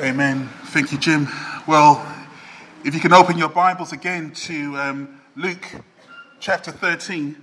[0.00, 0.50] Amen.
[0.64, 1.26] Thank you, Jim.
[1.66, 2.06] Well,
[2.84, 5.64] if you can open your Bibles again to um, Luke
[6.38, 7.34] chapter 13,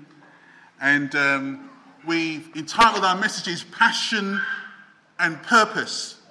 [0.80, 1.70] and um,
[2.06, 4.40] we've entitled our messages Passion
[5.18, 6.22] and Purpose,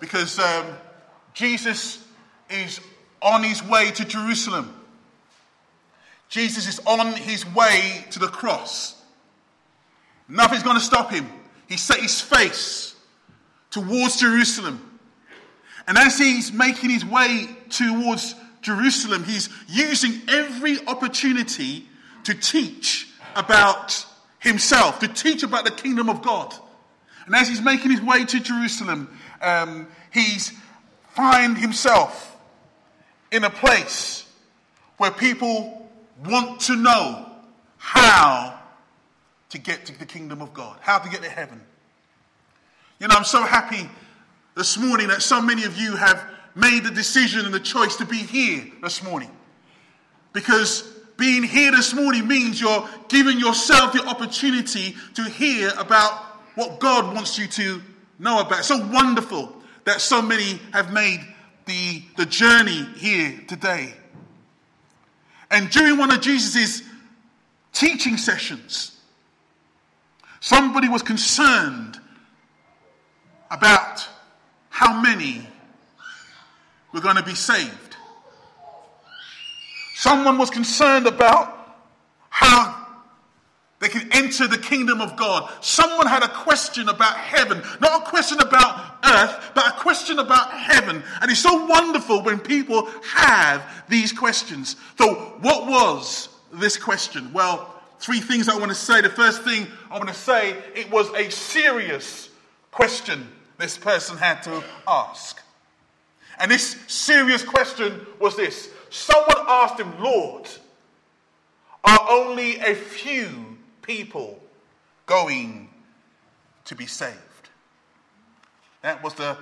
[0.00, 0.64] because um,
[1.34, 2.02] Jesus
[2.48, 2.80] is
[3.20, 4.74] on his way to Jerusalem.
[6.30, 9.02] Jesus is on his way to the cross.
[10.30, 11.28] Nothing's going to stop him.
[11.68, 12.96] He set his face
[13.70, 14.87] towards Jerusalem.
[15.88, 21.88] And as he's making his way towards Jerusalem, he's using every opportunity
[22.24, 24.04] to teach about
[24.38, 26.54] himself, to teach about the kingdom of God.
[27.24, 30.52] And as he's making his way to Jerusalem, um, he's
[31.14, 32.36] find himself
[33.32, 34.26] in a place
[34.98, 35.90] where people
[36.26, 37.30] want to know
[37.78, 38.60] how
[39.48, 41.62] to get to the kingdom of God, how to get to heaven.
[43.00, 43.88] You know, I'm so happy
[44.58, 46.20] this morning that so many of you have
[46.56, 49.30] made the decision and the choice to be here this morning.
[50.32, 50.82] Because
[51.16, 56.24] being here this morning means you're giving yourself the opportunity to hear about
[56.56, 57.80] what God wants you to
[58.18, 58.58] know about.
[58.58, 61.20] It's so wonderful that so many have made
[61.66, 63.94] the, the journey here today.
[65.52, 66.82] And during one of Jesus'
[67.72, 68.98] teaching sessions,
[70.40, 72.00] somebody was concerned
[73.52, 74.08] about
[74.78, 75.44] how many
[76.92, 77.96] were going to be saved.
[79.96, 81.52] Someone was concerned about
[82.30, 82.86] how
[83.80, 85.50] they could enter the kingdom of God.
[85.62, 90.52] Someone had a question about heaven, not a question about earth, but a question about
[90.52, 91.02] heaven.
[91.20, 94.76] And it's so wonderful when people have these questions.
[94.96, 97.32] So, what was this question?
[97.32, 99.00] Well, three things I want to say.
[99.00, 102.28] The first thing I want to say, it was a serious
[102.70, 103.26] question
[103.58, 105.42] this person had to ask.
[106.38, 110.48] And this serious question was this someone asked him, Lord,
[111.84, 114.40] are only a few people
[115.06, 115.68] going
[116.64, 117.18] to be saved?
[118.82, 119.36] That was the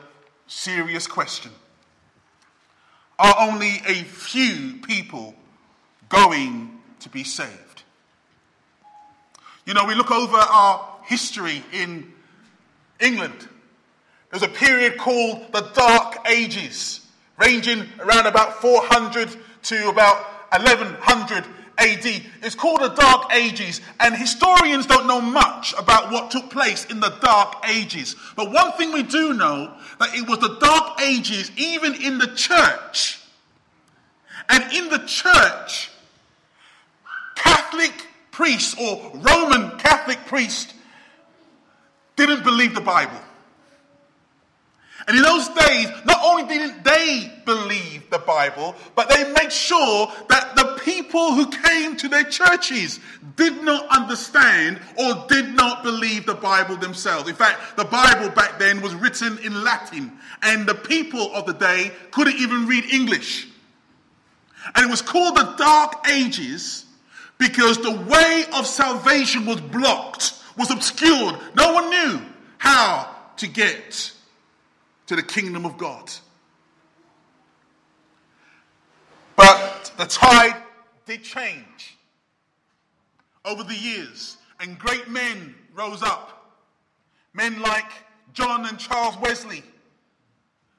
[0.47, 1.53] serious question.
[3.19, 5.35] Are only a few people
[6.09, 7.83] going to be saved?
[9.67, 12.13] You know, we look over our history in
[13.01, 13.49] England
[14.31, 17.07] there's a period called the Dark Ages,
[17.39, 20.17] ranging around about 400 to about
[20.53, 21.45] 1100
[21.79, 22.23] AD.
[22.43, 27.01] It's called the Dark Ages, and historians don't know much about what took place in
[27.01, 28.17] the Dark Ages.
[28.35, 32.29] But one thing we do know that it was the Dark Ages, even in the
[32.29, 33.21] church.
[34.49, 35.91] And in the church,
[37.35, 37.93] Catholic
[38.31, 40.73] priests or Roman Catholic priests
[42.17, 43.21] didn't believe the Bible.
[45.09, 50.11] And in those days, not only didn't they believe the Bible, but they made sure
[50.29, 52.99] that the people who came to their churches
[53.37, 57.29] did not understand or did not believe the Bible themselves.
[57.29, 60.11] In fact, the Bible back then was written in Latin,
[60.43, 63.47] and the people of the day couldn't even read English.
[64.75, 66.85] And it was called the Dark Ages
[67.39, 71.37] because the way of salvation was blocked, was obscured.
[71.55, 72.21] No one knew
[72.59, 74.13] how to get
[75.07, 76.11] to the kingdom of God.
[79.37, 80.57] But the tide
[81.05, 81.97] did change
[83.45, 86.33] over the years, and great men rose up.
[87.33, 87.91] Men like
[88.33, 89.63] John and Charles Wesley,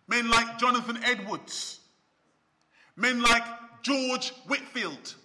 [0.07, 1.79] men like Jonathan Edwards,
[2.95, 3.43] men like
[3.83, 5.15] George Whitefield.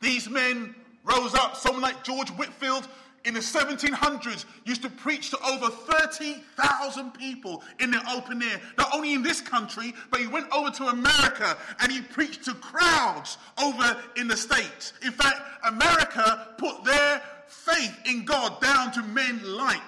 [0.00, 1.56] These men rose up.
[1.56, 2.86] Someone like George Whitefield
[3.24, 8.60] in the 1700s used to preach to over 30,000 people in the open air.
[8.78, 12.54] Not only in this country, but he went over to America and he preached to
[12.54, 14.94] crowds over in the States.
[15.04, 19.80] In fact, America put their faith in God down to men like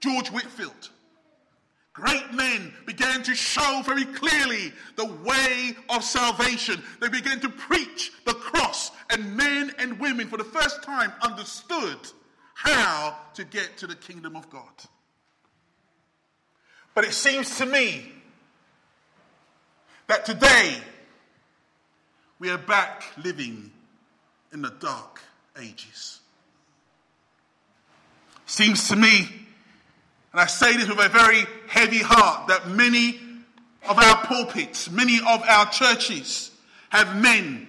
[0.00, 0.90] George Whitefield.
[1.94, 6.82] Great men began to show very clearly the way of salvation.
[7.00, 11.98] They began to preach the cross, and men and women, for the first time, understood
[12.54, 14.62] how to get to the kingdom of God.
[16.94, 18.12] But it seems to me
[20.06, 20.76] that today
[22.38, 23.72] we are back living
[24.52, 25.20] in the dark
[25.58, 26.20] ages.
[28.46, 29.44] Seems to me
[30.34, 33.20] and I say this with a very heavy heart that many
[33.88, 36.50] of our pulpits, many of our churches
[36.88, 37.68] have men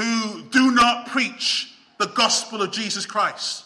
[0.00, 3.64] who do not preach the gospel of Jesus Christ.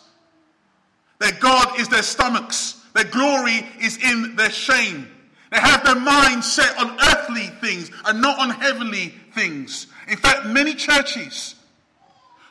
[1.21, 5.09] Their God is their stomachs, Their glory is in their shame.
[5.53, 9.87] They have their mind set on earthly things and not on heavenly things.
[10.09, 11.55] In fact, many churches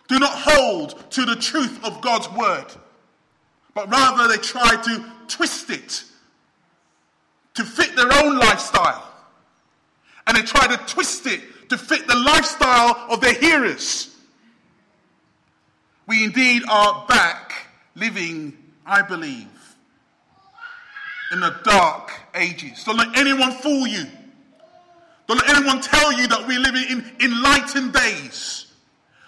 [0.08, 2.68] do not hold to the truth of God's word,
[3.74, 6.04] but rather they try to twist it
[7.56, 9.03] to fit their own lifestyle.
[10.34, 14.16] And they try to twist it to fit the lifestyle of their hearers.
[16.08, 19.48] We indeed are back living, I believe,
[21.32, 22.84] in the dark ages.
[22.84, 24.06] Don't let anyone fool you.
[25.28, 28.73] Don't let anyone tell you that we're living in enlightened days.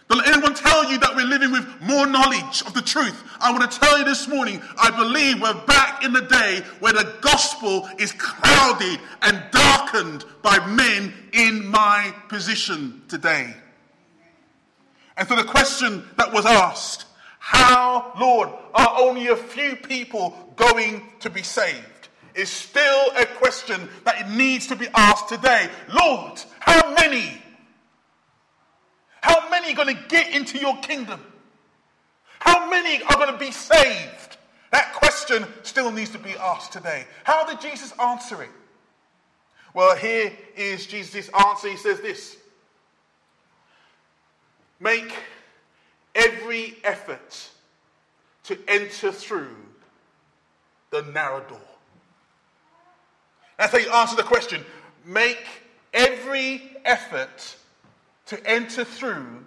[0.08, 3.24] Don't let anyone tell you that we're living with more knowledge of the truth.
[3.40, 6.94] I want to tell you this morning, I believe we're back in the day where
[6.94, 13.56] the gospel is clouded and darkened by men in my position today.
[15.18, 17.06] And so the question that was asked,
[17.40, 22.10] how, Lord, are only a few people going to be saved?
[22.36, 25.70] Is still a question that it needs to be asked today.
[25.94, 27.42] Lord, how many?
[29.26, 31.20] How many are going to get into your kingdom?
[32.38, 34.38] How many are going to be saved?
[34.72, 37.06] That question still needs to be asked today.
[37.24, 38.52] How did Jesus answer it?
[39.74, 41.70] Well, here is Jesus' answer.
[41.70, 42.38] He says this
[44.80, 45.12] Make
[46.14, 47.50] every effort
[48.44, 49.56] to enter through
[50.92, 51.58] the narrow door.
[53.58, 54.64] That's how you answer the question.
[55.04, 55.44] Make
[55.96, 57.56] every effort
[58.28, 59.44] to enter through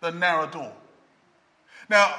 [0.00, 0.72] the narrow door.
[1.88, 2.14] Now,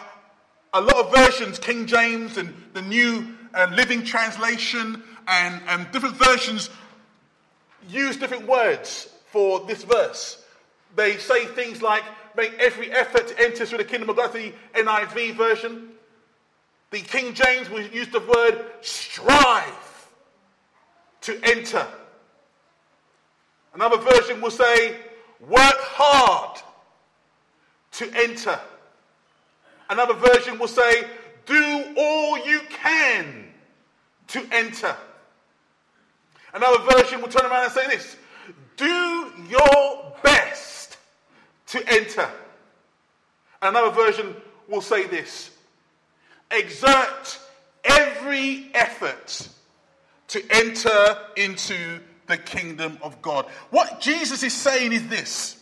[0.73, 6.15] a lot of versions, King James and the New uh, Living Translation, and, and different
[6.15, 6.69] versions
[7.89, 10.44] use different words for this verse.
[10.95, 12.03] They say things like,
[12.35, 15.89] make every effort to enter through the kingdom of God, the NIV version.
[16.91, 20.07] The King James will use the word strive
[21.21, 21.88] to enter.
[23.73, 24.97] Another version will say,
[25.47, 26.59] work hard
[27.93, 28.59] to enter.
[29.89, 31.05] Another version will say,
[31.45, 33.45] do all you can
[34.27, 34.95] to enter.
[36.53, 38.15] Another version will turn around and say this
[38.75, 40.97] do your best
[41.67, 42.27] to enter.
[43.61, 44.35] Another version
[44.67, 45.51] will say this
[46.51, 47.39] exert
[47.83, 49.49] every effort
[50.27, 53.45] to enter into the kingdom of God.
[53.69, 55.57] What Jesus is saying is this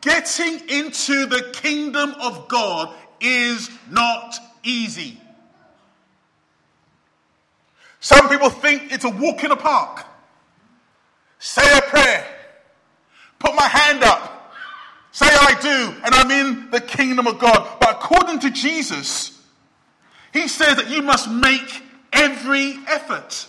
[0.00, 5.20] getting into the kingdom of God is not easy.
[8.00, 10.04] Some people think it's a walk in the park.
[11.38, 12.26] Say a prayer,
[13.38, 14.54] put my hand up,
[15.12, 17.78] say I do, and I'm in the kingdom of God.
[17.80, 19.40] But according to Jesus,
[20.32, 21.82] he says that you must make
[22.12, 23.46] every effort.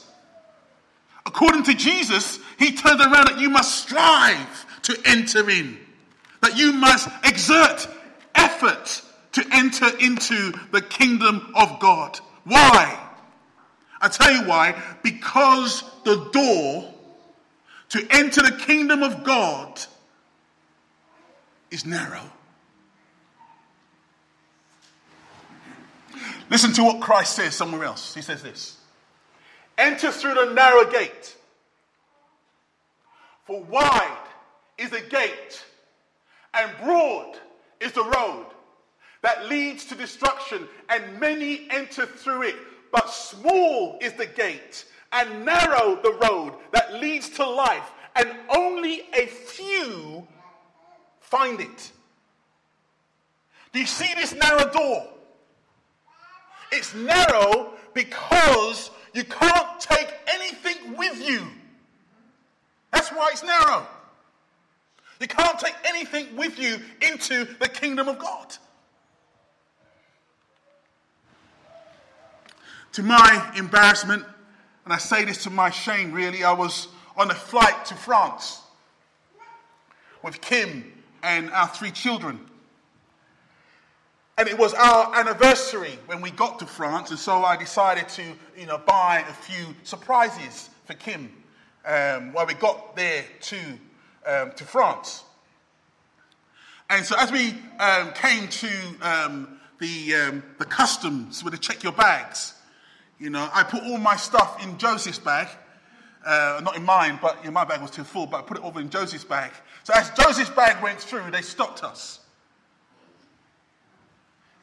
[1.27, 5.77] According to Jesus, he turned around that you must strive to enter in,
[6.41, 7.85] that you must exert
[8.33, 9.01] effort
[9.33, 12.17] to enter into the kingdom of God.
[12.45, 12.97] Why?
[13.99, 14.81] I tell you why.
[15.03, 16.93] Because the door
[17.89, 19.81] to enter the kingdom of God
[21.71, 22.23] is narrow.
[26.49, 28.13] Listen to what Christ says somewhere else.
[28.13, 28.77] He says this
[29.77, 31.35] Enter through the narrow gate,
[33.45, 34.27] for wide
[34.77, 35.63] is the gate,
[36.53, 37.37] and broad
[37.79, 38.47] is the road
[39.21, 42.55] that leads to destruction, and many enter through it.
[42.91, 49.03] But small is the gate, and narrow the road that leads to life, and only
[49.13, 50.27] a few
[51.19, 51.91] find it.
[53.73, 55.07] Do you see this narrow door?
[56.71, 61.41] It's narrow because you can't take anything with you.
[62.93, 63.87] That's why it's narrow.
[65.19, 68.55] You can't take anything with you into the kingdom of God.
[72.93, 74.23] To my embarrassment,
[74.85, 78.61] and I say this to my shame really, I was on a flight to France
[80.23, 80.93] with Kim
[81.23, 82.39] and our three children.
[84.37, 88.23] And it was our anniversary when we got to France, and so I decided to,
[88.55, 91.31] you know, buy a few surprises for Kim
[91.83, 93.57] um, while we got there to,
[94.27, 95.23] um, to France.
[96.89, 98.69] And so as we um, came to
[99.01, 102.53] um, the, um, the customs where they check your bags,
[103.19, 105.47] you know, I put all my stuff in Joseph's bag,
[106.23, 108.79] uh, not in mine, but my bag was too full, but I put it over
[108.79, 109.51] in Joseph's bag.
[109.83, 112.19] So as Joseph's bag went through, they stopped us.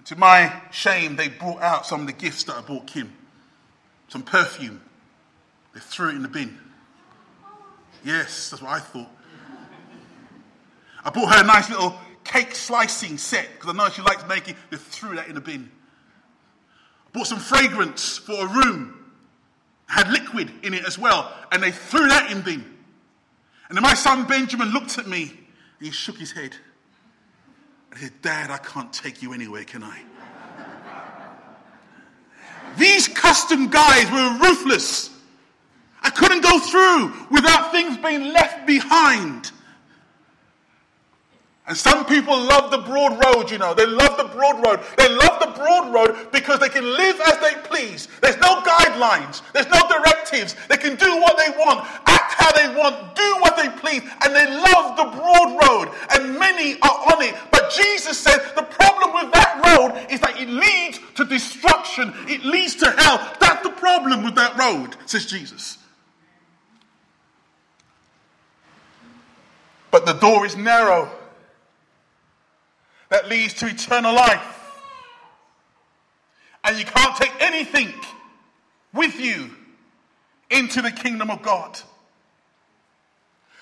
[0.07, 3.13] To my shame, they brought out some of the gifts that I bought Kim.
[4.09, 4.81] some perfume.
[5.73, 6.59] They threw it in the bin.
[8.05, 9.09] Yes, that's what I thought.
[11.05, 14.57] I bought her a nice little cake slicing set because I know she likes making.
[14.71, 15.71] They threw that in the bin.
[17.07, 19.01] I bought some fragrance for a room.
[19.87, 22.75] Had liquid in it as well, and they threw that in the bin.
[23.69, 25.23] And then my son Benjamin looked at me
[25.79, 26.57] and he shook his head.
[27.95, 30.03] He said, Dad, I can't take you anywhere, can I?
[32.77, 35.11] These custom guys were ruthless.
[36.03, 39.51] I couldn't go through without things being left behind.
[41.67, 43.73] And some people love the broad road, you know.
[43.73, 44.81] They love the broad road.
[44.99, 48.07] They love the broad road because they can live as they please.
[48.21, 50.57] There's no guidelines, there's no directives.
[50.69, 54.03] They can do what they want, act how they want, do what they please.
[54.23, 55.95] And they love the broad road.
[56.11, 57.35] And many are on it.
[57.51, 62.45] But Jesus said the problem with that road is that it leads to destruction, it
[62.45, 63.37] leads to hell.
[63.41, 65.79] That's the problem with that road, says Jesus.
[69.91, 71.11] But the door is narrow
[73.15, 74.81] that leads to eternal life.
[76.65, 77.93] And you can't take anything
[78.93, 79.51] with you
[80.51, 81.79] into the kingdom of God.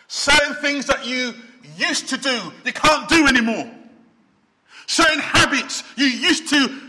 [0.09, 1.35] Certain things that you
[1.77, 3.71] used to do, you can't do anymore.
[4.87, 6.81] Certain habits you used to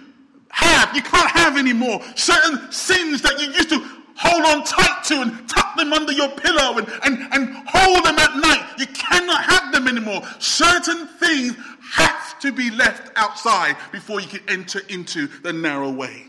[0.48, 2.00] have, you can't have anymore.
[2.16, 6.30] Certain sins that you used to hold on tight to and tuck them under your
[6.30, 8.74] pillow and, and, and hold them at night.
[8.78, 10.22] You cannot have them anymore.
[10.40, 11.56] Certain things
[12.44, 16.26] to be left outside before you can enter into the narrow way.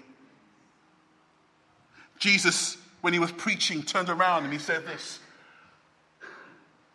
[2.20, 5.18] Jesus, when he was preaching, turned around and he said this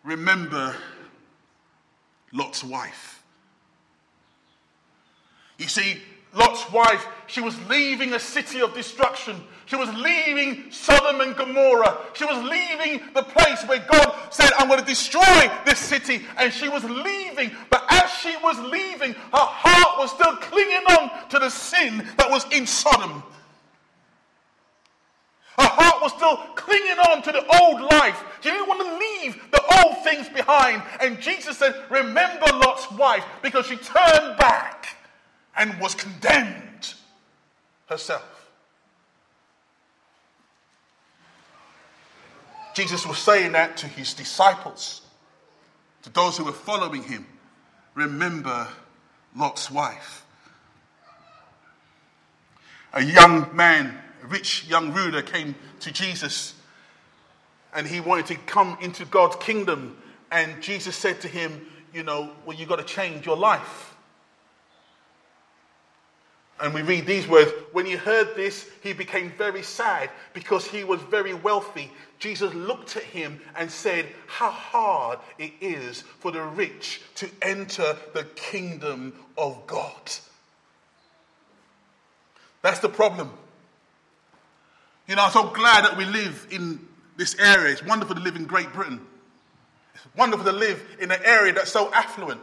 [0.05, 0.73] Remember
[2.31, 3.21] Lot's wife.
[5.57, 6.01] You see,
[6.33, 9.41] Lot's wife, she was leaving a city of destruction.
[9.65, 11.98] She was leaving Sodom and Gomorrah.
[12.13, 16.24] She was leaving the place where God said, I'm going to destroy this city.
[16.38, 17.51] And she was leaving.
[17.71, 22.29] But as she was leaving, her heart was still clinging on to the sin that
[22.29, 23.24] was in Sodom.
[25.57, 28.24] Her heart was still clinging on to the old life.
[28.41, 30.83] She didn't want to leave the old things behind.
[31.01, 34.95] And Jesus said, Remember Lot's wife because she turned back
[35.58, 36.94] and was condemned
[37.88, 38.39] herself.
[42.74, 45.01] Jesus was saying that to his disciples,
[46.03, 47.25] to those who were following him.
[47.94, 48.68] Remember
[49.36, 50.25] Lot's wife.
[52.94, 56.56] A young man, a rich young ruler, came to Jesus
[57.74, 59.98] and he wanted to come into God's kingdom.
[60.32, 63.88] And Jesus said to him, You know, well, you've got to change your life.
[66.61, 70.83] And we read these words When he heard this, he became very sad because he
[70.83, 71.91] was very wealthy.
[72.19, 77.95] Jesus looked at him and said, How hard it is for the rich to enter
[78.13, 80.11] the kingdom of God.
[82.61, 83.31] That's the problem.
[85.07, 86.85] You know, I'm so glad that we live in
[87.15, 87.71] this area.
[87.71, 88.99] It's wonderful to live in Great Britain.
[89.95, 92.41] It's wonderful to live in an area that's so affluent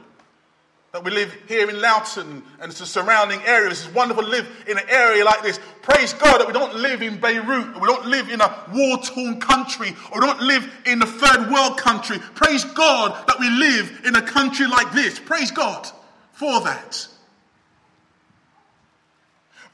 [0.96, 3.84] that we live here in Loughton and the surrounding areas.
[3.84, 5.60] It's wonderful to live in an area like this.
[5.82, 9.38] Praise God that we don't live in Beirut, we don't live in a war torn
[9.38, 12.18] country, or we don't live in a third world country.
[12.34, 15.18] Praise God that we live in a country like this.
[15.18, 15.86] Praise God
[16.32, 17.06] for that.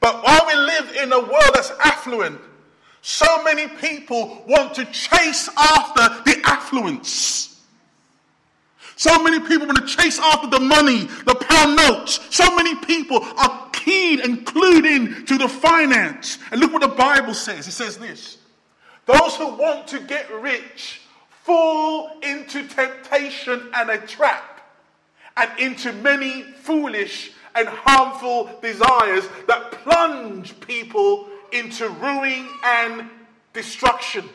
[0.01, 2.41] But while we live in a world that's affluent,
[3.01, 7.52] so many people want to chase after the affluence.
[9.03, 12.21] So many people want to chase after the money, the pound notes.
[12.31, 16.39] So many people are keen and clued in to the finance.
[16.53, 17.67] And look what the Bible says.
[17.67, 18.39] It says this
[19.07, 21.01] Those who want to get rich
[21.43, 24.71] fall into temptation and a trap,
[25.37, 33.11] and into many foolish and harmful desires that plunge people into ruin and
[33.53, 34.29] destruction.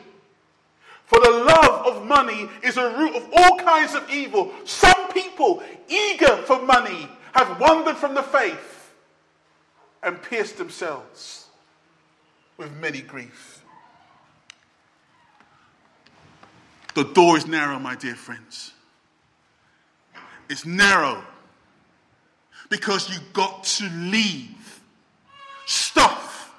[1.08, 4.52] For the love of money is a root of all kinds of evil.
[4.66, 8.92] Some people, eager for money, have wandered from the faith
[10.02, 11.46] and pierced themselves
[12.58, 13.64] with many grief.
[16.94, 18.74] The door is narrow, my dear friends.
[20.50, 21.24] It's narrow
[22.68, 24.82] because you've got to leave
[25.64, 26.52] stuff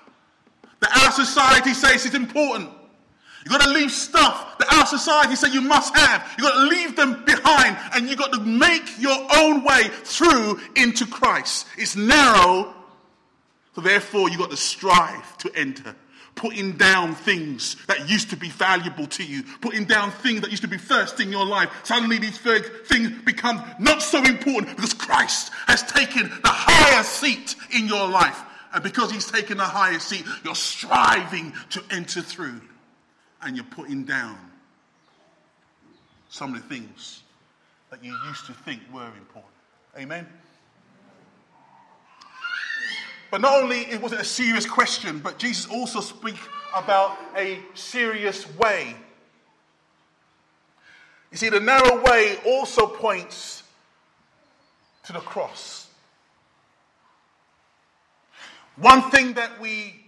[0.79, 2.71] that our society says is important.
[3.45, 6.29] You've got to leave stuff that our society say you must have.
[6.37, 10.59] You've got to leave them behind and you've got to make your own way through
[10.75, 11.65] into Christ.
[11.77, 12.73] It's narrow,
[13.75, 15.95] so therefore you've got to strive to enter.
[16.39, 20.63] putting down things that used to be valuable to you, putting down things that used
[20.63, 21.69] to be first in your life.
[21.83, 27.87] Suddenly these things become not so important because Christ has taken the higher seat in
[27.87, 28.39] your life.
[28.73, 32.61] And because he's taken the higher seat, you're striving to enter through
[33.41, 34.37] and you're putting down
[36.29, 37.23] some of the things
[37.89, 39.53] that you used to think were important.
[39.97, 40.27] Amen?
[43.31, 46.39] But not only it was it a serious question, but Jesus also speaks
[46.75, 48.95] about a serious way.
[51.31, 53.63] You see, the narrow way also points
[55.03, 55.87] to the cross.
[58.77, 59.98] One thing that we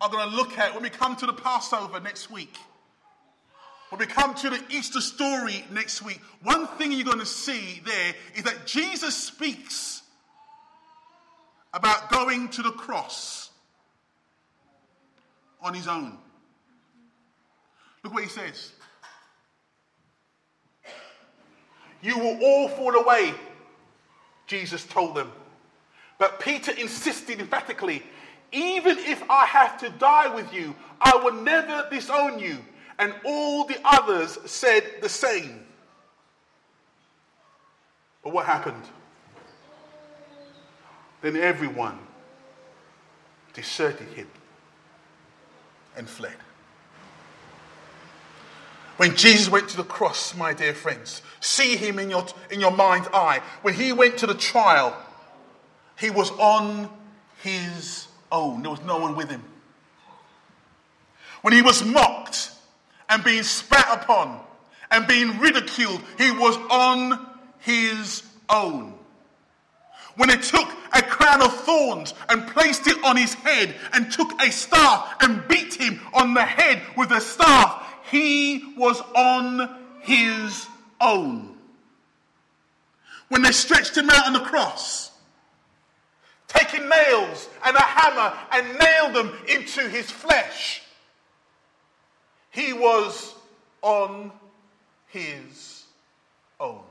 [0.00, 2.56] are going to look at when we come to the Passover next week,
[3.90, 7.82] when we come to the Easter story next week, one thing you're going to see
[7.84, 10.02] there is that Jesus speaks
[11.74, 13.50] about going to the cross
[15.60, 16.16] on his own.
[18.02, 18.72] Look what he says.
[22.02, 23.34] You will all fall away,
[24.46, 25.30] Jesus told them.
[26.18, 28.02] But Peter insisted emphatically,
[28.52, 32.58] even if I have to die with you, I will never disown you.
[32.98, 35.64] And all the others said the same.
[38.22, 38.82] But what happened?
[41.22, 41.98] Then everyone
[43.54, 44.28] deserted him
[45.96, 46.36] and fled.
[48.96, 52.70] When Jesus went to the cross, my dear friends, see him in your, in your
[52.70, 53.40] mind's eye.
[53.62, 54.94] When he went to the trial,
[55.98, 56.90] he was on
[57.42, 58.62] his own.
[58.62, 59.42] There was no one with him.
[61.42, 62.50] When he was mocked
[63.08, 64.40] and being spat upon
[64.90, 67.26] and being ridiculed, he was on
[67.60, 68.94] his own.
[70.16, 74.40] When they took a crown of thorns and placed it on his head and took
[74.42, 77.86] a staff and beat him on the head with a staff.
[78.10, 80.66] He was on his
[81.00, 81.56] own.
[83.28, 85.09] When they stretched him out on the cross,
[86.60, 90.82] taking nails and a hammer and nailed them into his flesh,
[92.50, 93.34] he was
[93.82, 94.32] on
[95.08, 95.84] his
[96.58, 96.82] own.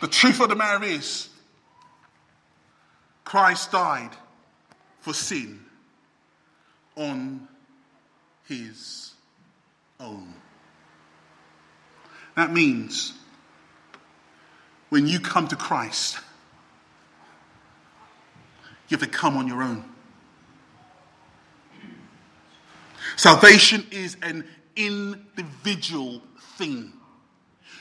[0.00, 1.28] The truth of the matter is,
[3.24, 4.10] Christ died
[5.00, 5.60] for sin
[6.96, 7.48] on
[8.46, 9.12] his
[9.98, 10.34] own.
[12.36, 13.14] That means
[14.88, 16.18] when you come to Christ,
[18.88, 19.84] you have to come on your own.
[23.16, 24.44] Salvation is an
[24.76, 26.22] individual
[26.56, 26.92] thing.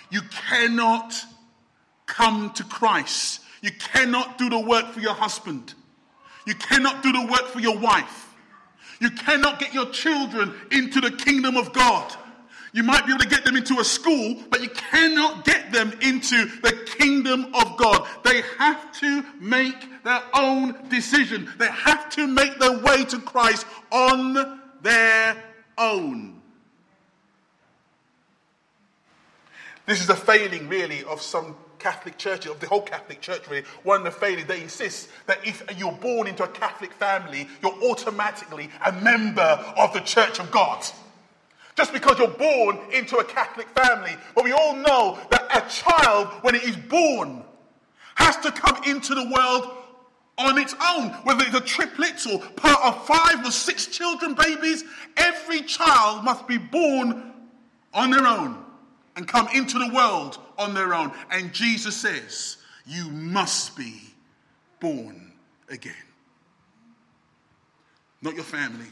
[0.09, 1.13] You cannot
[2.05, 3.41] come to Christ.
[3.61, 5.73] You cannot do the work for your husband.
[6.45, 8.33] You cannot do the work for your wife.
[8.99, 12.15] You cannot get your children into the kingdom of God.
[12.75, 15.93] You might be able to get them into a school, but you cannot get them
[16.01, 18.05] into the kingdom of God.
[18.25, 21.49] They have to make their own decision.
[21.57, 25.41] They have to make their way to Christ on their
[25.77, 26.41] own.
[29.85, 33.63] This is a failing, really, of some Catholic churches, of the whole Catholic Church really,
[33.83, 37.89] one of the failures, they insist that if you're born into a Catholic family, you're
[37.89, 40.85] automatically a member of the Church of God.
[41.75, 44.15] Just because you're born into a Catholic family.
[44.33, 47.43] But we all know that a child, when it is born,
[48.15, 49.71] has to come into the world
[50.37, 54.83] on its own, whether it's a triplet or part of five or six children, babies,
[55.17, 57.33] every child must be born
[57.93, 58.63] on their own
[59.15, 61.11] and come into the world on their own.
[61.31, 64.01] And Jesus says, You must be
[64.79, 65.33] born
[65.69, 65.93] again.
[68.21, 68.87] Not your family,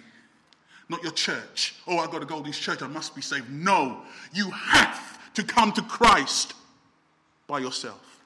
[0.93, 1.73] not your church.
[1.87, 3.51] Oh, I've got to go to this church, I must be saved.
[3.51, 4.01] No,
[4.31, 6.53] you have to come to Christ
[7.47, 8.21] by yourself.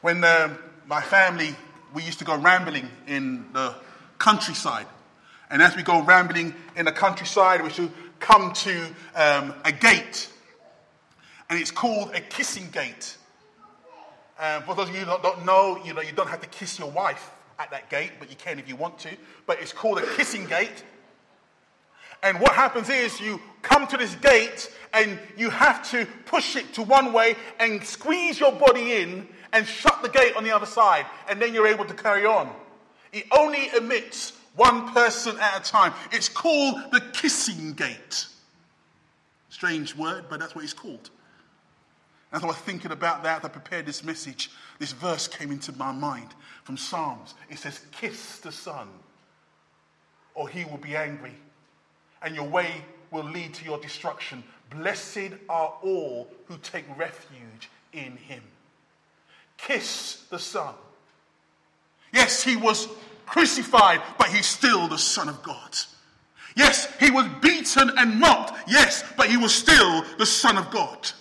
[0.00, 0.56] When uh,
[0.86, 1.54] my family,
[1.92, 3.74] we used to go rambling in the
[4.18, 4.86] countryside.
[5.50, 10.30] And as we go rambling in the countryside, we should come to um, a gate,
[11.50, 13.16] and it's called a kissing gate.
[14.40, 16.78] Um, for those of you who don't know, you know, you don't have to kiss
[16.78, 19.10] your wife at that gate, but you can if you want to.
[19.46, 20.84] But it's called a kissing gate.
[22.22, 26.72] And what happens is you come to this gate and you have to push it
[26.74, 30.66] to one way and squeeze your body in and shut the gate on the other
[30.66, 32.50] side, and then you're able to carry on.
[33.12, 35.92] It only emits one person at a time.
[36.12, 38.26] It's called the kissing gate.
[39.48, 41.10] Strange word, but that's what it's called.
[42.36, 44.50] As I was thinking about that, I prepared this message.
[44.78, 47.32] This verse came into my mind from Psalms.
[47.48, 48.88] It says, Kiss the Son,
[50.34, 51.34] or he will be angry,
[52.20, 54.44] and your way will lead to your destruction.
[54.68, 58.42] Blessed are all who take refuge in him.
[59.56, 60.74] Kiss the Son.
[62.12, 62.86] Yes, he was
[63.24, 65.74] crucified, but he's still the Son of God.
[66.54, 68.68] Yes, he was beaten and mocked.
[68.68, 71.12] Yes, but he was still the Son of God.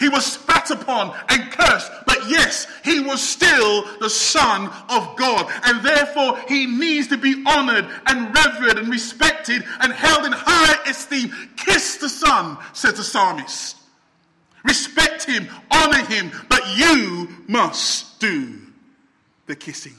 [0.00, 5.46] He was spat upon and cursed, but yes, he was still the Son of God.
[5.64, 10.90] And therefore, he needs to be honored and revered and respected and held in high
[10.90, 11.30] esteem.
[11.56, 13.76] Kiss the Son, says the psalmist.
[14.64, 18.58] Respect him, honor him, but you must do
[19.46, 19.96] the kissing.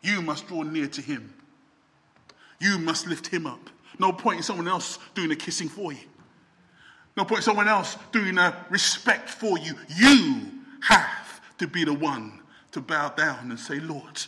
[0.00, 1.34] You must draw near to him.
[2.60, 3.70] You must lift him up.
[3.98, 5.98] No point in someone else doing the kissing for you.
[7.16, 9.74] No point someone else doing a respect for you.
[9.96, 10.50] You
[10.80, 12.40] have to be the one
[12.72, 14.20] to bow down and say, Lord,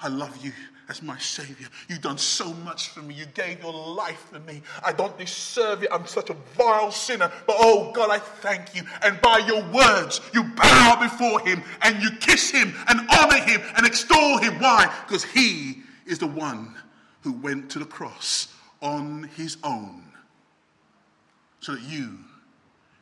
[0.00, 0.52] I love you
[0.88, 1.68] as my Savior.
[1.88, 3.14] You've done so much for me.
[3.14, 4.62] You gave your life for me.
[4.84, 5.88] I don't deserve it.
[5.92, 7.30] I'm such a vile sinner.
[7.46, 8.82] But oh God, I thank you.
[9.02, 13.62] And by your words, you bow before Him and you kiss Him and honor Him
[13.76, 14.60] and extol Him.
[14.60, 14.92] Why?
[15.06, 16.74] Because He is the one
[17.22, 20.11] who went to the cross on His own
[21.62, 22.18] so that you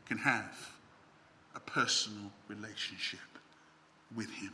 [0.07, 0.71] can have
[1.57, 3.19] a personal relationship
[4.15, 4.53] with Him.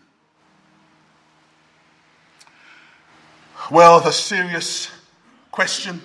[3.71, 4.91] Well, the serious
[5.51, 6.01] question.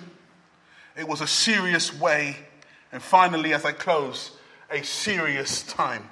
[0.96, 2.36] It was a serious way.
[2.90, 4.32] And finally, as I close,
[4.68, 6.10] a serious time.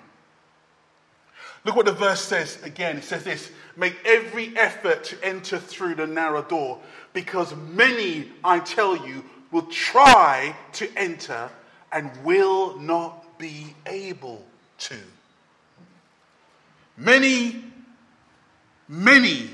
[1.65, 2.99] Look what the verse says again.
[2.99, 6.79] It says this Make every effort to enter through the narrow door,
[7.13, 11.51] because many, I tell you, will try to enter
[11.93, 14.45] and will not be able
[14.79, 14.97] to.
[16.97, 17.65] Many,
[18.89, 19.51] many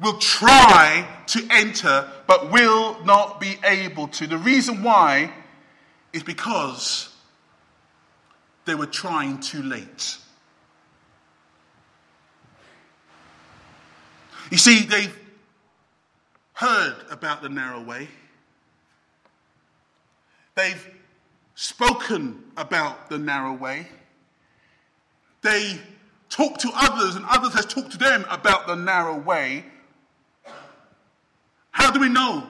[0.00, 4.26] will try to enter but will not be able to.
[4.26, 5.32] The reason why
[6.12, 7.14] is because
[8.64, 10.16] they were trying too late.
[14.50, 15.16] You see, they've
[16.54, 18.08] heard about the narrow way.
[20.56, 20.99] They've
[21.60, 23.86] spoken about the narrow way.
[25.42, 25.78] They
[26.30, 29.66] talk to others, and others has talked to them about the narrow way.
[31.70, 32.46] How do we know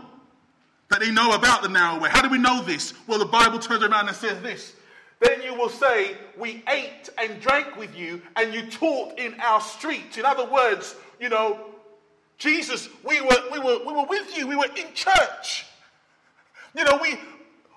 [0.91, 2.09] that they know about the narrow way?
[2.09, 2.95] How do we know this?
[3.09, 4.77] Well, the Bible turns around and says this.
[5.19, 9.61] Then you will say, We ate and drank with you, and you taught in our
[9.61, 10.19] streets.
[10.19, 11.59] In other words, you know,
[12.39, 15.67] Jesus, we were, we were, we were with you, we were in church.
[16.77, 17.19] You know, we,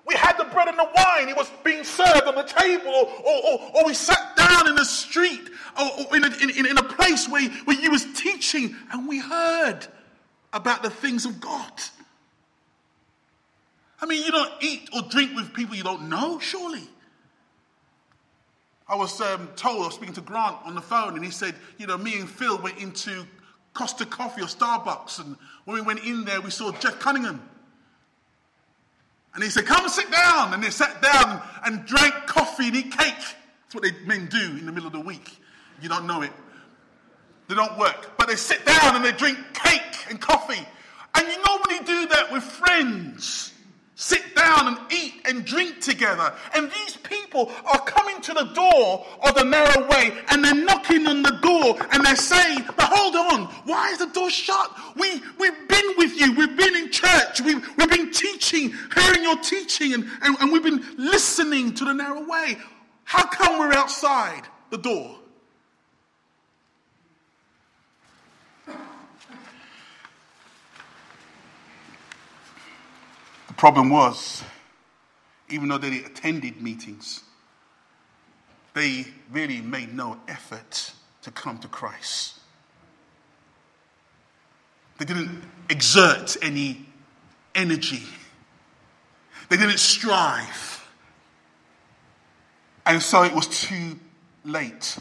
[0.05, 1.29] we had the bread and the wine.
[1.29, 4.85] It was being served on the table, or, or, or, we sat down in the
[4.85, 9.07] street, or, or in, a, in, in, a place where, where you was teaching, and
[9.07, 9.87] we heard
[10.51, 11.71] about the things of God.
[14.01, 16.83] I mean, you don't eat or drink with people you don't know, surely.
[18.87, 21.55] I was um, told, I was speaking to Grant on the phone, and he said,
[21.77, 23.25] you know, me and Phil went into
[23.73, 27.41] Costa Coffee or Starbucks, and when we went in there, we saw Jeff Cunningham.
[29.33, 30.53] And he said, Come sit down.
[30.53, 33.15] And they sat down and drank coffee and eat cake.
[33.17, 35.39] That's what they men do in the middle of the week.
[35.81, 36.31] You don't know it.
[37.47, 38.17] They don't work.
[38.17, 40.65] But they sit down and they drink cake and coffee.
[41.15, 43.52] And you normally do that with friends.
[43.95, 46.33] Sit down and eat and drink together.
[46.55, 51.05] And these people are coming to the door of the narrow way and they're knocking
[51.05, 54.71] on the door and they're saying, But hold on, why is the door shut?
[54.95, 59.37] We, we've been with you, we've been in church, we've, we've been teaching, hearing your
[59.37, 62.57] teaching, and, and, and we've been listening to the narrow way.
[63.03, 65.17] How come we're outside the door?
[73.53, 74.43] The problem was,
[75.47, 77.21] even though they attended meetings,
[78.73, 82.39] they really made no effort to come to Christ.
[84.97, 86.87] They didn't exert any
[87.53, 88.01] energy.
[89.49, 90.89] They didn't strive.
[92.87, 93.99] And so it was too
[94.43, 94.97] late.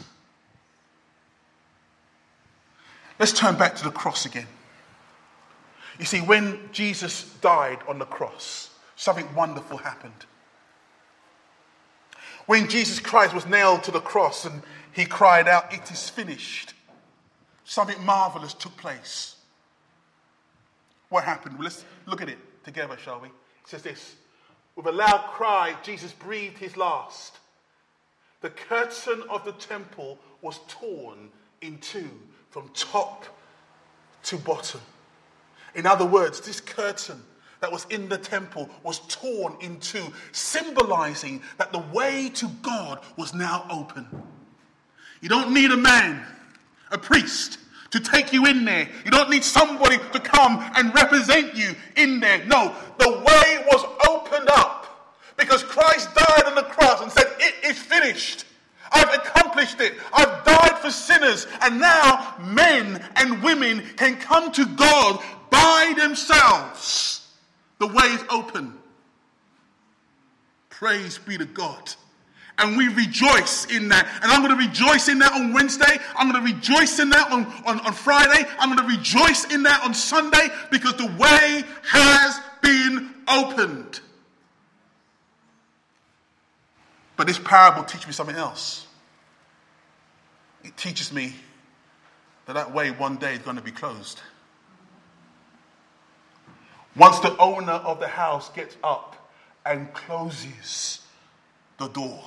[3.17, 4.47] Let's turn back to the cross again.
[5.99, 10.25] You see, when Jesus died on the cross, something wonderful happened.
[12.45, 16.73] When Jesus Christ was nailed to the cross and he cried out, It is finished,
[17.63, 19.35] something marvelous took place.
[21.09, 21.55] What happened?
[21.55, 23.27] Well, let's look at it together, shall we?
[23.27, 23.33] It
[23.65, 24.15] says this
[24.75, 27.39] With a loud cry, Jesus breathed his last.
[28.41, 31.29] the curtain of the temple was torn
[31.61, 32.09] in two
[32.49, 33.25] from top
[34.23, 34.81] to bottom.
[35.75, 37.21] In other words, this curtain
[37.61, 42.99] that was in the temple was torn in two, symbolizing that the way to God
[43.17, 44.07] was now open.
[45.21, 46.25] You don't need a man,
[46.91, 47.57] a priest,
[47.91, 48.89] to take you in there.
[49.05, 52.43] You don't need somebody to come and represent you in there.
[52.45, 54.83] No, the way was opened up
[55.37, 58.45] because Christ died on the cross and said, It is finished.
[58.91, 59.93] I've accomplished it.
[60.13, 61.47] I've died for sinners.
[61.61, 65.23] And now men and women can come to God
[65.63, 67.25] by themselves.
[67.79, 68.73] The way is open.
[70.69, 71.93] Praise be to God.
[72.57, 74.07] And we rejoice in that.
[74.21, 75.97] And I'm going to rejoice in that on Wednesday.
[76.15, 78.47] I'm going to rejoice in that on, on, on Friday.
[78.59, 84.01] I'm going to rejoice in that on Sunday because the way has been opened.
[87.15, 88.85] But this parable teaches me something else.
[90.63, 91.33] It teaches me
[92.45, 94.21] that that way one day is going to be closed.
[96.95, 99.29] Once the owner of the house gets up
[99.65, 101.01] and closes
[101.77, 102.23] the door.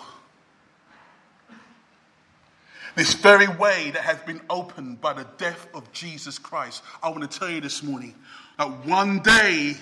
[2.96, 6.82] This very way that has been opened by the death of Jesus Christ.
[7.02, 8.14] I want to tell you this morning
[8.58, 9.76] that one day,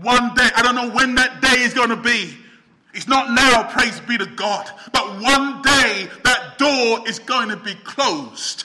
[0.00, 2.36] one day, I don't know when that day is going to be.
[2.94, 4.70] It's not now, praise be to God.
[4.92, 8.64] But one day that door is going to be closed.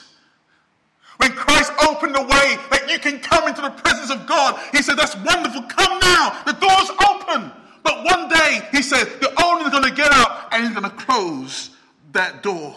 [1.22, 4.82] When Christ opened the way that you can come into the presence of God, He
[4.82, 5.62] said, That's wonderful.
[5.62, 6.42] Come now.
[6.44, 7.52] The door's open.
[7.84, 10.96] But one day, He said, the owner's going to get up and He's going to
[10.96, 11.70] close
[12.10, 12.74] that door.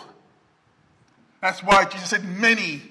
[1.42, 2.84] That's why Jesus said, Many,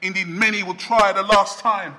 [0.00, 1.96] indeed, many will try the last time.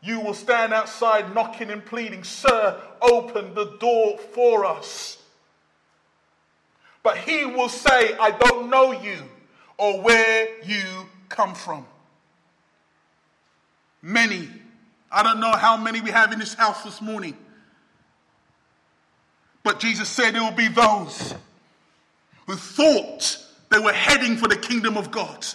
[0.00, 5.20] You will stand outside knocking and pleading, Sir, open the door for us.
[7.02, 9.24] But he will say, I don't know you
[9.76, 11.86] or where you come from.
[14.02, 14.48] Many,
[15.10, 17.36] I don't know how many we have in this house this morning.
[19.62, 21.34] But Jesus said there will be those
[22.46, 23.38] who thought
[23.70, 25.46] they were heading for the kingdom of God.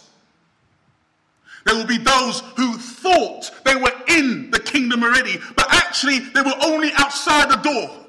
[1.65, 6.41] There will be those who thought they were in the kingdom already, but actually they
[6.41, 8.02] were only outside the door.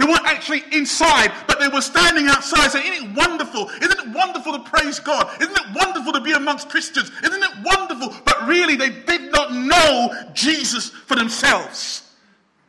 [0.00, 3.68] They weren't actually inside, but they were standing outside saying, Isn't it wonderful?
[3.68, 5.30] Isn't it wonderful to praise God?
[5.40, 7.12] Isn't it wonderful to be amongst Christians?
[7.22, 8.14] Isn't it wonderful?
[8.24, 12.10] But really, they did not know Jesus for themselves.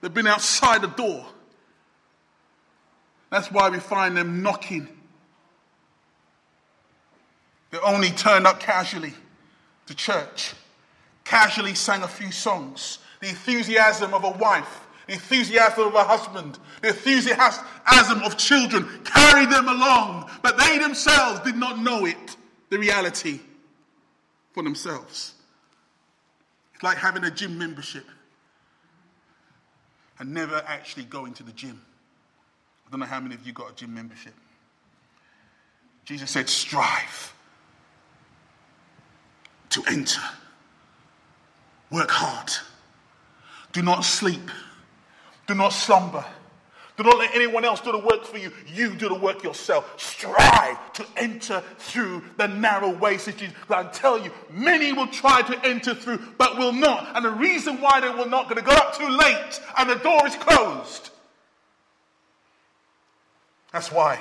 [0.01, 1.25] They've been outside the door.
[3.31, 4.89] That's why we find them knocking
[7.71, 9.13] they only turned up casually
[9.87, 10.53] to church,
[11.23, 12.99] casually sang a few songs.
[13.21, 19.49] The enthusiasm of a wife, the enthusiasm of a husband, the enthusiasm of children carried
[19.49, 22.37] them along, but they themselves did not know it,
[22.69, 23.39] the reality
[24.53, 25.33] for themselves.
[26.73, 28.05] It's like having a gym membership
[30.19, 31.81] and never actually going to the gym.
[32.87, 34.33] I don't know how many of you got a gym membership.
[36.05, 37.33] Jesus said, strive
[39.69, 40.21] to enter.
[41.89, 42.51] Work hard.
[43.71, 44.51] Do not sleep.
[45.47, 46.25] Do not slumber.
[46.97, 48.51] Do not let anyone else do the work for you.
[48.67, 49.99] You do the work yourself.
[49.99, 53.17] Strive to enter through the narrow way.
[53.69, 57.15] I tell you, many will try to enter through, but will not.
[57.15, 59.95] And the reason why they will not, going to go up too late and the
[59.95, 61.09] door is closed.
[63.71, 64.19] That's why.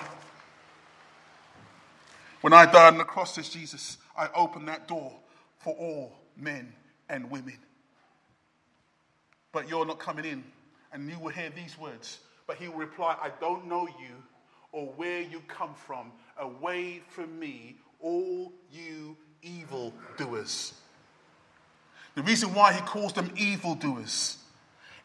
[2.41, 5.13] When I died on the cross, says Jesus, I opened that door
[5.59, 6.73] for all men
[7.09, 7.59] and women.
[9.53, 10.45] But you're not coming in,
[10.93, 12.19] and you will hear these words.
[12.47, 14.17] But he will reply, I don't know you
[14.73, 16.13] or where you come from.
[16.39, 20.75] Away from me, all you evil doers.
[22.15, 24.39] The reason why he calls them evil doers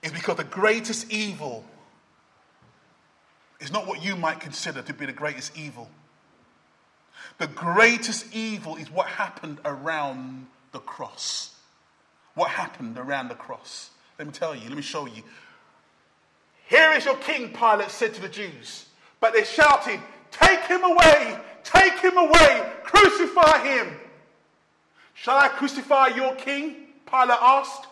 [0.01, 1.63] is because the greatest evil
[3.59, 5.89] is not what you might consider to be the greatest evil.
[7.37, 11.55] The greatest evil is what happened around the cross.
[12.33, 13.89] What happened around the cross?
[14.19, 15.23] Let me tell you, let me show you.
[16.67, 18.85] Here is your king, Pilate said to the Jews.
[19.19, 19.99] But they shouted,
[20.31, 21.37] Take him away!
[21.63, 22.71] Take him away!
[22.83, 23.95] Crucify him!
[25.13, 26.75] Shall I crucify your king?
[27.09, 27.87] Pilate asked.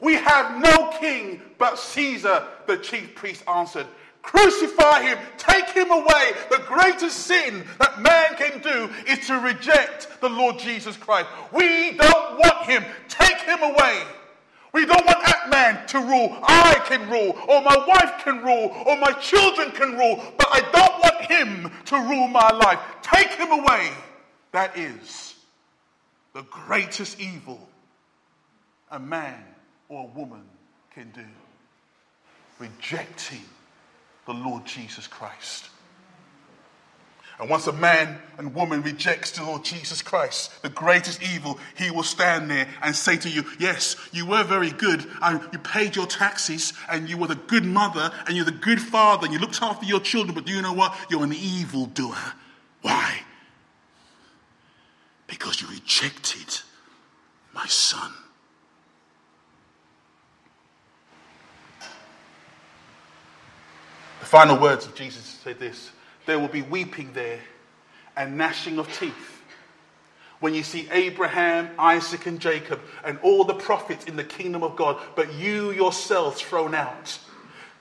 [0.00, 3.86] We have no king but Caesar, the chief priest answered.
[4.22, 6.32] Crucify him, take him away.
[6.50, 11.28] The greatest sin that man can do is to reject the Lord Jesus Christ.
[11.52, 12.84] We don't want him.
[13.08, 14.02] Take him away.
[14.72, 16.36] We don't want that man to rule.
[16.42, 20.60] I can rule, or my wife can rule, or my children can rule, but I
[20.72, 22.78] don't want him to rule my life.
[23.02, 23.90] Take him away.
[24.52, 25.34] That is
[26.32, 27.68] the greatest evil
[28.90, 29.42] a man
[29.88, 30.42] or a woman
[30.94, 31.24] can do.
[32.58, 33.42] Rejecting
[34.26, 35.68] the Lord Jesus Christ.
[37.38, 41.90] And once a man and woman rejects the Lord Jesus Christ, the greatest evil, he
[41.90, 45.06] will stand there and say to you, Yes, you were very good.
[45.20, 48.80] And you paid your taxes and you were the good mother and you're the good
[48.80, 50.96] father and you looked after your children, but do you know what?
[51.10, 52.16] You're an evil doer.
[52.80, 53.20] Why?
[55.26, 56.60] Because you rejected
[57.52, 58.12] my son.
[64.20, 65.90] The final words of Jesus said this
[66.26, 67.40] there will be weeping there
[68.16, 69.42] and gnashing of teeth.
[70.40, 74.76] When you see Abraham, Isaac, and Jacob, and all the prophets in the kingdom of
[74.76, 77.18] God, but you yourselves thrown out.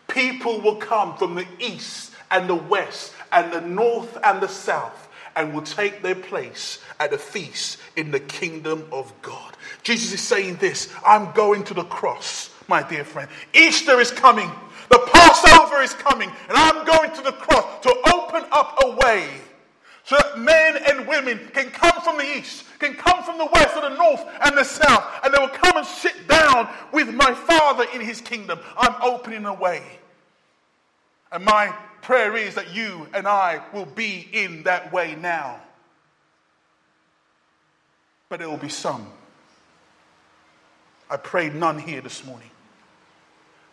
[0.07, 5.09] People will come from the east and the west, and the north and the south,
[5.35, 9.55] and will take their place at the feast in the kingdom of God.
[9.83, 13.29] Jesus is saying this I'm going to the cross, my dear friend.
[13.53, 14.49] Easter is coming.
[14.89, 17.89] The Passover is coming, and I'm going to the cross to
[18.35, 19.29] open up a way
[20.03, 23.75] so that men and women can come from the east, can come from the west,
[23.75, 27.33] or the north, and the south, and they will come and sit down with my
[27.33, 28.59] Father in his kingdom.
[28.77, 29.81] I'm opening a way.
[31.31, 35.59] And my prayer is that you and I will be in that way now.
[38.29, 39.07] But there will be some.
[41.09, 42.51] I pray none here this morning.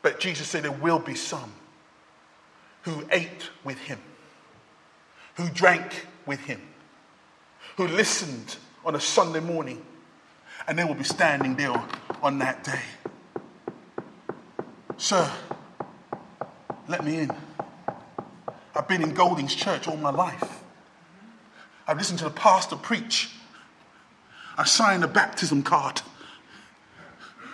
[0.01, 1.53] But Jesus said there will be some
[2.83, 3.99] who ate with him,
[5.35, 6.61] who drank with him,
[7.77, 9.85] who listened on a Sunday morning,
[10.67, 11.75] and they will be standing there
[12.23, 12.81] on that day.
[14.97, 15.31] Sir,
[16.89, 17.31] let me in.
[18.75, 20.63] I've been in Golding's church all my life.
[21.87, 23.31] I've listened to the pastor preach.
[24.57, 26.03] I signed a baptism card.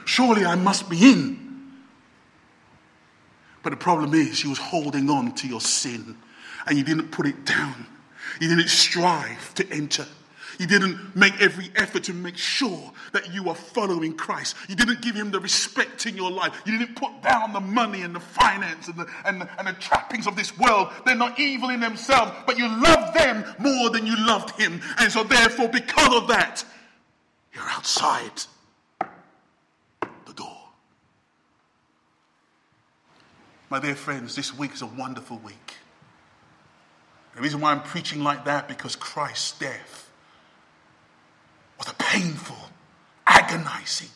[0.04, 1.48] Surely I must be in.
[3.62, 6.16] But the problem is, you was holding on to your sin
[6.66, 7.86] and you didn't put it down.
[8.40, 10.06] You didn't strive to enter.
[10.58, 14.56] You didn't make every effort to make sure that you are following Christ.
[14.68, 16.60] You didn't give him the respect in your life.
[16.66, 19.72] You didn't put down the money and the finance and the, and the, and the
[19.74, 20.88] trappings of this world.
[21.06, 24.80] They're not evil in themselves, but you love them more than you loved him.
[24.98, 26.64] And so, therefore, because of that,
[27.54, 28.42] you're outside
[29.00, 30.58] the door.
[33.70, 35.76] My dear friends, this week is a wonderful week.
[37.38, 40.10] The reason why I'm preaching like that because Christ's death
[41.78, 42.56] was a painful,
[43.28, 44.08] agonizing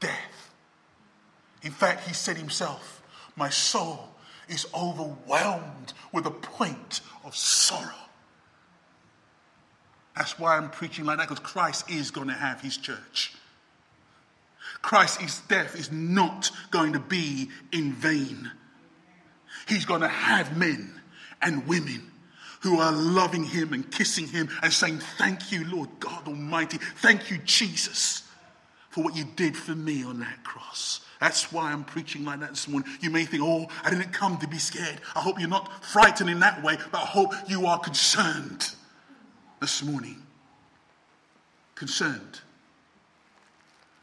[0.00, 0.50] death.
[1.62, 3.00] In fact, he said himself,
[3.36, 4.08] My soul
[4.48, 7.94] is overwhelmed with a point of sorrow.
[10.16, 13.34] That's why I'm preaching like that, because Christ is going to have his church.
[14.82, 18.50] Christ's death is not going to be in vain.
[19.68, 21.00] He's going to have men
[21.40, 22.10] and women
[22.60, 26.78] who are loving him and kissing him and saying, Thank you, Lord God Almighty.
[26.96, 28.22] Thank you, Jesus,
[28.90, 31.00] for what you did for me on that cross.
[31.20, 32.88] That's why I'm preaching like that this morning.
[33.00, 35.00] You may think, oh, I didn't come to be scared.
[35.16, 38.70] I hope you're not frightened in that way, but I hope you are concerned
[39.60, 40.22] this morning.
[41.74, 42.40] Concerned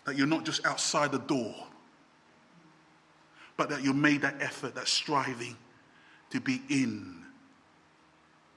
[0.06, 1.56] that you're not just outside the door,
[3.58, 5.56] but that you made that effort, that striving
[6.32, 7.25] to be in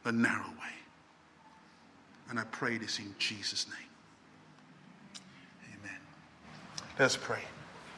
[0.08, 0.74] the narrow way.
[2.30, 5.20] And I pray this in Jesus' name.
[5.66, 5.98] Amen.
[6.98, 7.42] Let's pray.